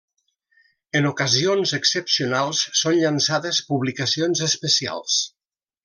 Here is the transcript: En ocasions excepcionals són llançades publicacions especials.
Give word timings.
En 0.99 1.07
ocasions 1.09 1.73
excepcionals 1.79 2.63
són 2.81 2.97
llançades 3.03 3.61
publicacions 3.71 4.43
especials. 4.51 5.21